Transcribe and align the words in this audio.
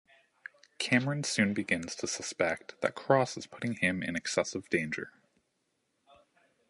Cameron 0.79 1.23
soon 1.23 1.53
begins 1.53 1.93
to 1.97 2.07
suspect 2.07 2.73
that 2.81 2.95
Cross 2.95 3.37
is 3.37 3.45
putting 3.45 3.73
him 3.75 4.01
in 4.01 4.15
excessive 4.15 4.67
danger. 4.67 5.11